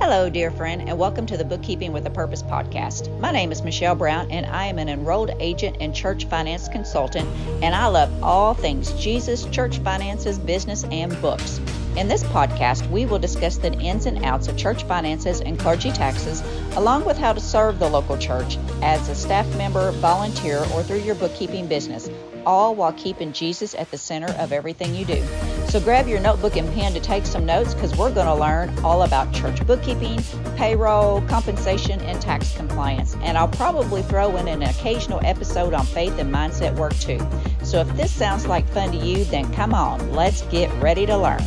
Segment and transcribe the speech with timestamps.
[0.00, 3.20] Hello, dear friend, and welcome to the Bookkeeping with a Purpose podcast.
[3.20, 7.28] My name is Michelle Brown, and I am an enrolled agent and church finance consultant,
[7.62, 11.60] and I love all things Jesus, church finances, business, and books.
[11.98, 15.90] In this podcast, we will discuss the ins and outs of church finances and clergy
[15.92, 16.42] taxes,
[16.76, 21.00] along with how to serve the local church as a staff member, volunteer, or through
[21.00, 22.08] your bookkeeping business,
[22.46, 25.22] all while keeping Jesus at the center of everything you do.
[25.70, 28.76] So grab your notebook and pen to take some notes because we're going to learn
[28.80, 30.20] all about church bookkeeping,
[30.56, 33.14] payroll, compensation, and tax compliance.
[33.22, 37.20] And I'll probably throw in an occasional episode on faith and mindset work too.
[37.64, 41.16] So if this sounds like fun to you, then come on, let's get ready to
[41.16, 41.40] learn.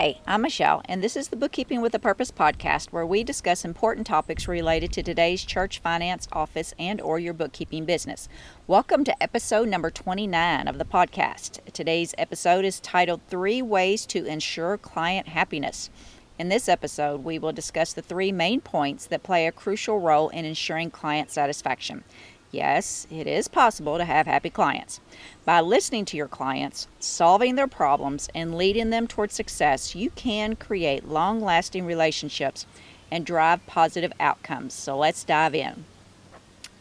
[0.00, 3.66] Hi, I'm Michelle, and this is the Bookkeeping with a Purpose podcast where we discuss
[3.66, 8.26] important topics related to today's church finance, office, and or your bookkeeping business.
[8.66, 11.58] Welcome to episode number 29 of the podcast.
[11.74, 15.90] Today's episode is titled 3 Ways to Ensure Client Happiness.
[16.38, 20.30] In this episode, we will discuss the three main points that play a crucial role
[20.30, 22.04] in ensuring client satisfaction.
[22.52, 25.00] Yes, it is possible to have happy clients.
[25.44, 30.56] By listening to your clients, solving their problems, and leading them toward success, you can
[30.56, 32.66] create long lasting relationships
[33.10, 34.74] and drive positive outcomes.
[34.74, 35.84] So let's dive in.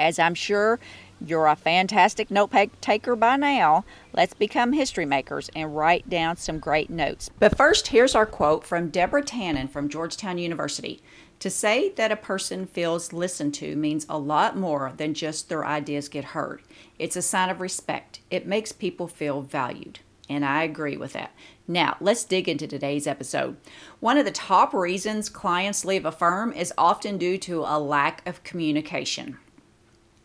[0.00, 0.78] As I'm sure
[1.20, 6.60] you're a fantastic note taker by now, let's become history makers and write down some
[6.60, 7.28] great notes.
[7.38, 11.02] But first, here's our quote from Deborah Tannen from Georgetown University.
[11.40, 15.64] To say that a person feels listened to means a lot more than just their
[15.64, 16.62] ideas get heard.
[16.98, 18.20] It's a sign of respect.
[18.28, 20.00] It makes people feel valued.
[20.28, 21.32] And I agree with that.
[21.66, 23.56] Now, let's dig into today's episode.
[24.00, 28.26] One of the top reasons clients leave a firm is often due to a lack
[28.26, 29.38] of communication.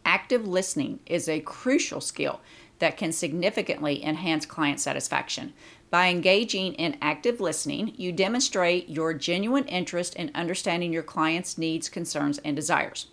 [0.03, 2.41] Active listening is a crucial skill
[2.80, 5.53] that can significantly enhance client satisfaction.
[5.94, 11.88] By engaging in active listening, you demonstrate your genuine interest in understanding your client's needs,
[11.88, 13.09] concerns, and desires.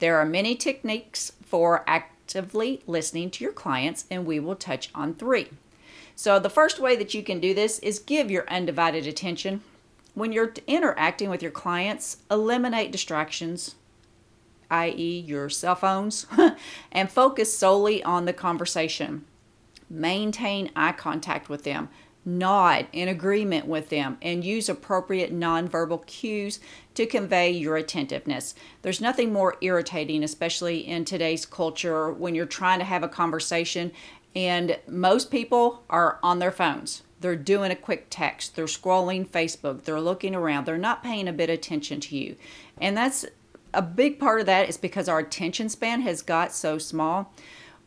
[0.00, 5.14] There are many techniques for actively listening to your clients, and we will touch on
[5.14, 5.50] three.
[6.16, 9.62] So, the first way that you can do this is give your undivided attention.
[10.14, 13.76] When you're interacting with your clients, eliminate distractions,
[14.72, 16.26] i.e., your cell phones,
[16.90, 19.24] and focus solely on the conversation.
[19.88, 21.88] Maintain eye contact with them
[22.24, 26.60] nod in agreement with them, and use appropriate nonverbal cues
[26.94, 28.54] to convey your attentiveness.
[28.82, 33.92] There's nothing more irritating, especially in today's culture, when you're trying to have a conversation
[34.36, 37.02] and most people are on their phones.
[37.20, 41.32] They're doing a quick text, they're scrolling Facebook, they're looking around, they're not paying a
[41.32, 42.36] bit of attention to you.
[42.80, 43.24] And that's
[43.72, 47.32] a big part of that is because our attention span has got so small.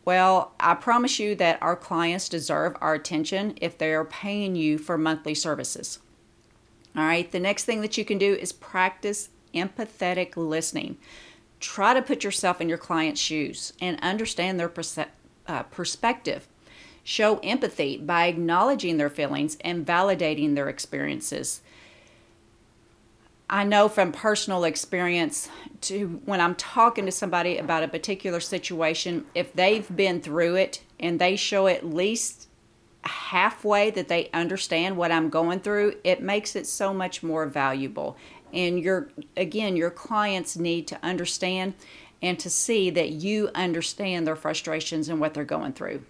[0.08, 4.78] Well, I promise you that our clients deserve our attention if they are paying you
[4.78, 6.00] for monthly services.
[6.96, 10.96] All right, the next thing that you can do is practice empathetic listening.
[11.60, 14.72] Try to put yourself in your client's shoes and understand their
[15.46, 16.48] uh, perspective.
[17.04, 21.60] Show empathy by acknowledging their feelings and validating their experiences.
[23.50, 25.48] I know from personal experience
[25.82, 30.84] to when I'm talking to somebody about a particular situation, if they've been through it
[31.00, 32.50] and they show at least
[33.04, 38.18] halfway that they understand what I'm going through, it makes it so much more valuable.
[38.52, 41.74] And your again, your clients need to understand
[42.22, 46.02] and to see that you understand their frustrations and what they're going through.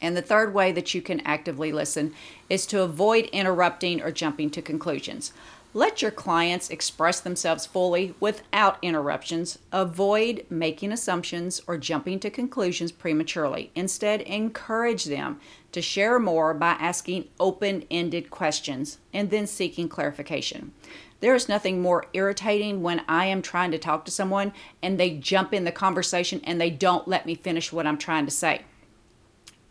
[0.00, 2.14] And the third way that you can actively listen
[2.50, 5.32] is to avoid interrupting or jumping to conclusions.
[5.76, 9.58] Let your clients express themselves fully without interruptions.
[9.72, 13.72] Avoid making assumptions or jumping to conclusions prematurely.
[13.74, 15.40] Instead, encourage them
[15.72, 20.70] to share more by asking open ended questions and then seeking clarification.
[21.18, 25.10] There is nothing more irritating when I am trying to talk to someone and they
[25.10, 28.62] jump in the conversation and they don't let me finish what I'm trying to say.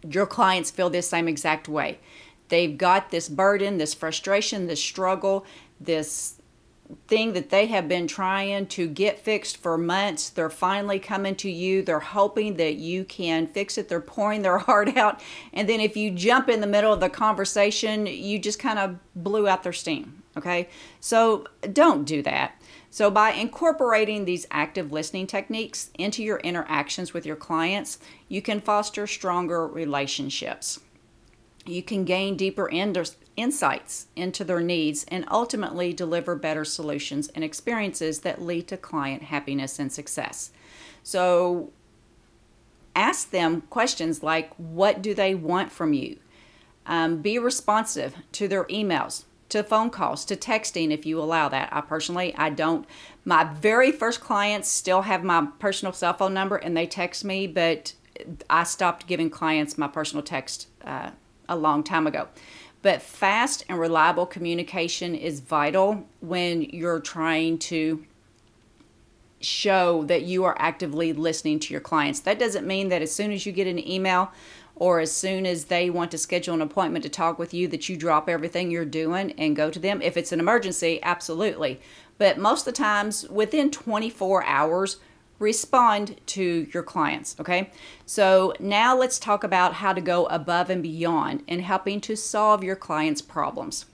[0.05, 1.99] Your clients feel this same exact way.
[2.49, 5.45] They've got this burden, this frustration, this struggle,
[5.85, 6.41] this
[7.07, 10.29] thing that they have been trying to get fixed for months.
[10.29, 11.81] They're finally coming to you.
[11.81, 13.89] They're hoping that you can fix it.
[13.89, 15.21] They're pouring their heart out.
[15.53, 18.97] And then if you jump in the middle of the conversation, you just kind of
[19.15, 20.23] blew out their steam.
[20.37, 20.69] Okay?
[20.99, 22.59] So don't do that.
[22.89, 27.97] So, by incorporating these active listening techniques into your interactions with your clients,
[28.27, 30.79] you can foster stronger relationships.
[31.65, 32.69] You can gain deeper
[33.35, 39.23] insights into their needs and ultimately deliver better solutions and experiences that lead to client
[39.23, 40.51] happiness and success.
[41.03, 41.71] So
[42.95, 46.19] ask them questions like what do they want from you?
[46.85, 49.23] Um, be responsive to their emails.
[49.53, 51.69] to phone calls, to texting if you allow that.
[51.71, 52.87] I personally, I don't.
[53.23, 57.45] My very first clients still have my personal cell phone number and they text me,
[57.45, 57.93] but
[58.49, 61.11] I stopped giving clients my personal text uh,
[61.47, 62.29] a long time ago.
[62.83, 68.05] But fast and reliable communication is vital when you're trying to
[69.39, 72.19] show that you are actively listening to your clients.
[72.19, 74.31] That doesn't mean that as soon as you get an email
[74.75, 77.87] or as soon as they want to schedule an appointment to talk with you that
[77.87, 80.01] you drop everything you're doing and go to them.
[80.01, 81.79] If it's an emergency, absolutely.
[82.17, 84.97] But most of the times within 24 hours,
[85.39, 87.71] respond to your clients, okay?
[88.05, 92.63] So now let's talk about how to go above and beyond in helping to solve
[92.63, 93.85] your clients' problems.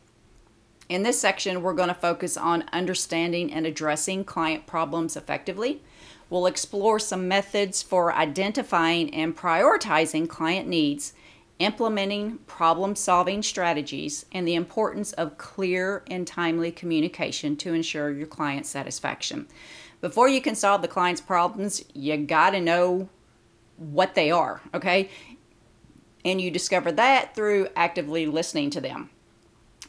[0.89, 5.81] In this section, we're going to focus on understanding and addressing client problems effectively.
[6.31, 11.13] We'll explore some methods for identifying and prioritizing client needs,
[11.59, 18.27] implementing problem solving strategies, and the importance of clear and timely communication to ensure your
[18.27, 19.47] client satisfaction.
[20.01, 23.09] Before you can solve the client's problems, you got to know
[23.77, 25.09] what they are, okay?
[26.23, 29.09] And you discover that through actively listening to them.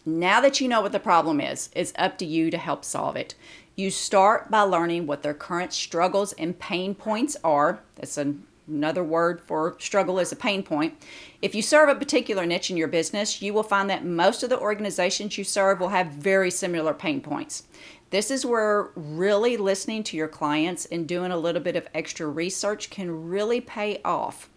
[0.06, 3.16] Now that you know what the problem is, it's up to you to help solve
[3.16, 3.34] it.
[3.76, 7.80] You start by learning what their current struggles and pain points are.
[7.96, 10.94] That's an, another word for struggle is a pain point.
[11.42, 14.50] If you serve a particular niche in your business, you will find that most of
[14.50, 17.64] the organizations you serve will have very similar pain points.
[18.10, 22.26] This is where really listening to your clients and doing a little bit of extra
[22.26, 24.50] research can really pay off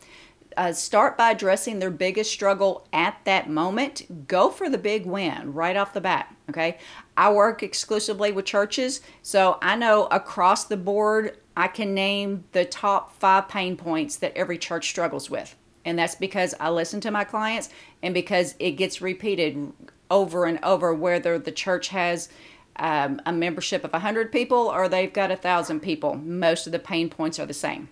[0.58, 4.28] uh, start by addressing their biggest struggle at that moment.
[4.28, 6.34] Go for the big win right off the bat.
[6.50, 6.78] Okay.
[7.18, 12.66] I work exclusively with churches, so I know across the board, I can name the
[12.66, 15.56] top five pain points that every church struggles with.
[15.86, 17.70] And that's because I listen to my clients
[18.02, 19.74] and because it gets repeated
[20.10, 22.30] over and over, whether the church has
[22.78, 26.16] um, a membership of 100 people or they've got a 1,000 people.
[26.16, 27.90] Most of the pain points are the same.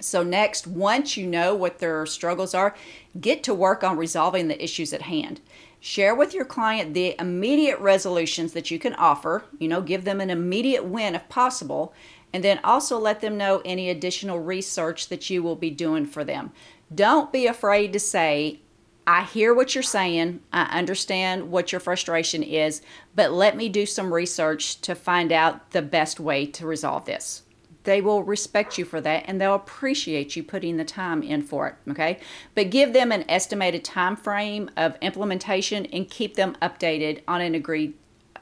[0.00, 2.74] So, next, once you know what their struggles are,
[3.20, 5.40] get to work on resolving the issues at hand.
[5.78, 10.20] Share with your client the immediate resolutions that you can offer, you know, give them
[10.20, 11.92] an immediate win if possible,
[12.32, 16.24] and then also let them know any additional research that you will be doing for
[16.24, 16.52] them.
[16.94, 18.60] Don't be afraid to say,
[19.10, 20.38] I hear what you're saying.
[20.52, 22.80] I understand what your frustration is,
[23.16, 27.42] but let me do some research to find out the best way to resolve this.
[27.82, 31.66] They will respect you for that and they'll appreciate you putting the time in for
[31.66, 32.20] it okay?
[32.54, 37.56] But give them an estimated time frame of implementation and keep them updated on an
[37.56, 37.94] agreed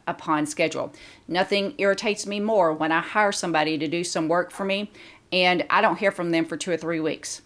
[0.06, 0.92] upon schedule.
[1.26, 4.90] Nothing irritates me more when i hire somebody to do some work for me
[5.32, 7.40] and i don't hear from them for two or three weeks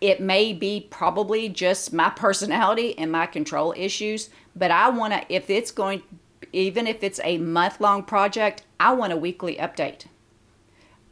[0.00, 5.34] it may be probably just my personality and my control issues but i want to
[5.34, 6.02] if it's going
[6.52, 10.06] even if it's a month long project i want a weekly update.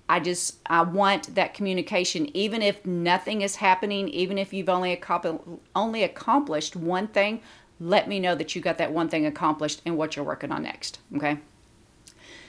[0.09, 5.01] I just I want that communication even if nothing is happening even if you've only
[5.75, 7.41] only accomplished one thing
[7.81, 10.63] let me know that you got that one thing accomplished and what you're working on
[10.63, 11.39] next okay?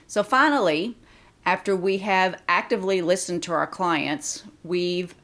[0.05, 0.97] So finally
[1.45, 5.15] after we have actively listened to our clients we've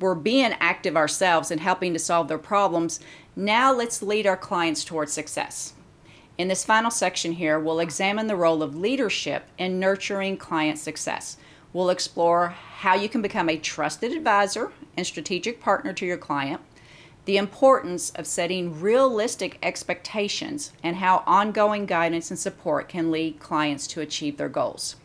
[0.00, 3.00] we're being active ourselves and helping to solve their problems
[3.34, 5.74] now let's lead our clients towards success
[6.36, 11.36] in this final section here we'll examine the role of leadership in nurturing client success
[11.72, 16.62] We'll explore how you can become a trusted advisor and strategic partner to your client,
[17.26, 23.86] the importance of setting realistic expectations, and how ongoing guidance and support can lead clients
[23.88, 24.96] to achieve their goals.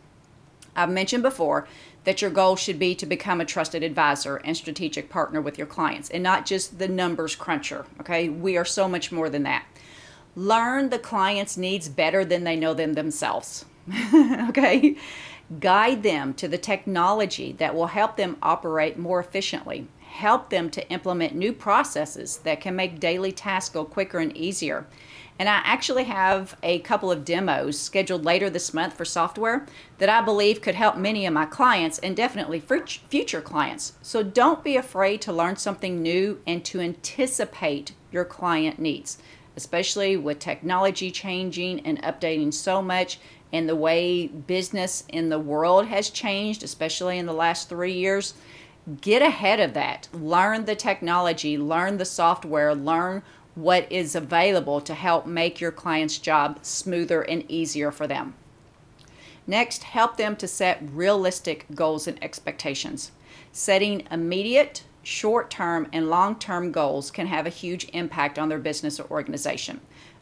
[0.74, 1.68] I've mentioned before
[2.04, 5.66] that your goal should be to become a trusted advisor and strategic partner with your
[5.66, 7.86] clients and not just the numbers cruncher.
[8.00, 9.64] Okay, we are so much more than that.
[10.36, 13.64] Learn the client's needs better than they know them themselves.
[14.48, 14.96] okay,
[15.60, 19.86] Guide them to the technology that will help them operate more efficiently.
[20.00, 24.86] Help them to implement new processes that can make daily tasks go quicker and easier.
[25.38, 29.66] And I actually have a couple of demos scheduled later this month for software
[29.98, 33.94] that I believe could help many of my clients and definitely future clients.
[34.00, 39.18] So don't be afraid to learn something new and to anticipate your client needs,
[39.56, 43.18] especially with technology changing and updating so much
[43.52, 48.34] and the way business in the world has changed, especially in the last three years,
[49.00, 50.08] get ahead of that.
[50.12, 53.22] Learn the technology, learn the software, learn
[53.54, 58.34] what is available to help make your client's job smoother and easier for them.
[59.46, 63.12] Next, help them to set realistic goals and expectations.
[63.52, 68.58] Setting immediate, short term, and long term goals can have a huge impact on their
[68.58, 69.80] business or organization.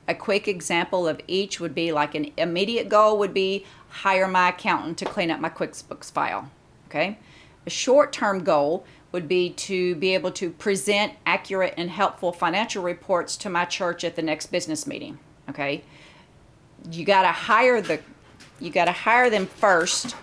[0.09, 4.49] A quick example of each would be like an immediate goal would be hire my
[4.49, 6.51] accountant to clean up my QuickBooks file.
[6.89, 7.19] Okay?
[7.65, 12.83] A short term goal would be to be able to present accurate and helpful financial
[12.83, 15.19] reports to my church at the next business meeting.
[15.49, 15.85] Okay?
[16.91, 18.01] You got to hire the
[18.61, 20.15] you got to hire them first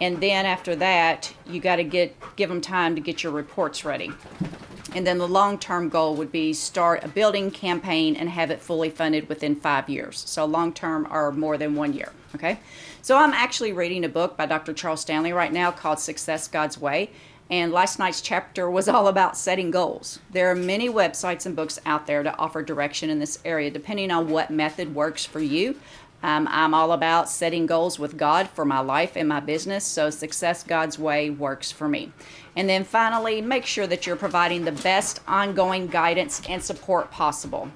[0.00, 3.84] and then after that you got to get give them time to get your reports
[3.84, 4.12] ready
[4.94, 8.60] and then the long term goal would be start a building campaign and have it
[8.60, 10.24] fully funded within five years.
[10.26, 12.12] So long term or more than one year.
[12.34, 12.60] Okay.
[13.02, 14.72] So I'm actually reading a book by Dr.
[14.72, 17.10] Charles Stanley right now called Success God's Way.
[17.50, 20.18] And last night's chapter was all about setting goals.
[20.30, 24.10] There are many websites and books out there to offer direction in this area, depending
[24.10, 25.76] on what method works for you.
[26.22, 30.10] Um, I'm all about setting goals with God for my life and my business, so
[30.10, 32.12] Success God's Way works for me.
[32.56, 37.70] And then finally, make sure that you're providing the best ongoing guidance and support possible.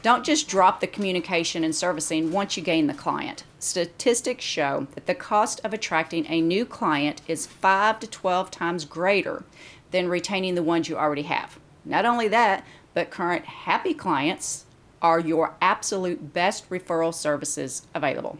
[0.00, 3.42] Don't just drop the communication and servicing once you gain the client.
[3.58, 8.84] Statistics show that the cost of attracting a new client is 5 to 12 times
[8.84, 9.42] greater
[9.90, 11.58] than retaining the ones you already have.
[11.84, 12.64] Not only that,
[12.94, 14.66] but current happy clients
[15.02, 18.38] are your absolute best referral services available.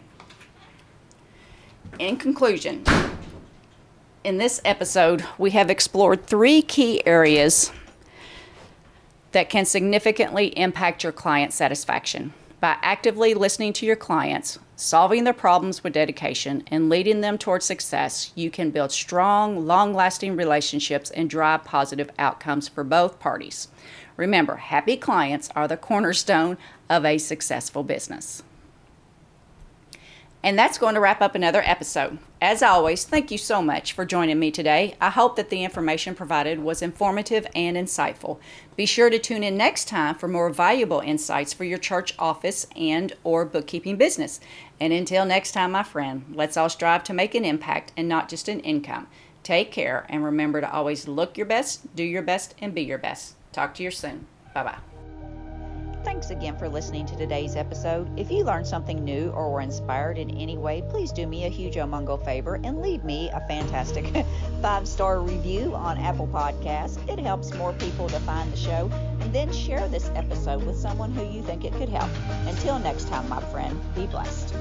[1.99, 2.85] In conclusion,
[4.23, 7.73] in this episode, we have explored three key areas
[9.33, 12.33] that can significantly impact your client satisfaction.
[12.61, 17.65] By actively listening to your clients, solving their problems with dedication, and leading them towards
[17.65, 23.69] success, you can build strong, long lasting relationships and drive positive outcomes for both parties.
[24.17, 26.59] Remember, happy clients are the cornerstone
[26.91, 28.43] of a successful business.
[30.43, 32.19] And that's going to wrap up another episode.
[32.41, 34.95] As always, thank you so much for joining me today.
[35.01, 38.39] I hope that the information provided was informative and insightful.
[38.77, 42.69] Be sure to tune in next time for more valuable insights for your church office
[42.77, 44.39] and or bookkeeping business.
[44.79, 48.29] And until next time, my friend, let's all strive to make an impact and not
[48.29, 49.09] just an income.
[49.43, 52.99] Take care and remember to always look your best, do your best, and be your
[52.99, 53.35] best.
[53.53, 54.27] Talk to you soon.
[54.55, 54.88] Bye bye.
[56.09, 58.09] Thanks again for listening to today's episode.
[58.19, 61.51] If you learned something new or were inspired in any way, please do me a
[61.51, 64.07] huge omungo favor and leave me a fantastic
[64.63, 66.97] five star review on Apple Podcasts.
[67.11, 68.91] It helps more people to find the show.
[69.21, 72.11] And then share this episode with someone who you think it could help.
[72.47, 74.55] Until next time, my friend, be blessed.